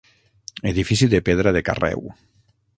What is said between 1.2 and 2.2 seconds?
pedra de carreu.